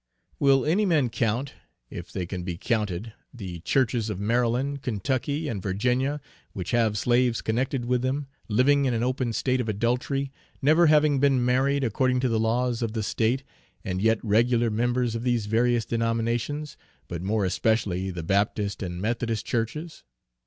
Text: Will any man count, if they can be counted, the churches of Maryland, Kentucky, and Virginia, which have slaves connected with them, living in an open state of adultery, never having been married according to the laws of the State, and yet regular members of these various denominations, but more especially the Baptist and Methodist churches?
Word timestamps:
Will 0.39 0.65
any 0.65 0.83
man 0.83 1.09
count, 1.09 1.53
if 1.91 2.11
they 2.11 2.25
can 2.25 2.41
be 2.41 2.57
counted, 2.57 3.13
the 3.31 3.59
churches 3.59 4.09
of 4.09 4.19
Maryland, 4.19 4.81
Kentucky, 4.81 5.47
and 5.47 5.61
Virginia, 5.61 6.19
which 6.53 6.71
have 6.71 6.97
slaves 6.97 7.43
connected 7.43 7.85
with 7.85 8.01
them, 8.01 8.25
living 8.47 8.85
in 8.85 8.95
an 8.95 9.03
open 9.03 9.31
state 9.31 9.61
of 9.61 9.69
adultery, 9.69 10.31
never 10.59 10.87
having 10.87 11.19
been 11.19 11.45
married 11.45 11.83
according 11.83 12.19
to 12.21 12.29
the 12.29 12.39
laws 12.39 12.81
of 12.81 12.93
the 12.93 13.03
State, 13.03 13.43
and 13.85 14.01
yet 14.01 14.17
regular 14.23 14.71
members 14.71 15.13
of 15.13 15.21
these 15.21 15.45
various 15.45 15.85
denominations, 15.85 16.77
but 17.07 17.21
more 17.21 17.45
especially 17.45 18.09
the 18.09 18.23
Baptist 18.23 18.81
and 18.81 18.99
Methodist 19.03 19.45
churches? 19.45 20.01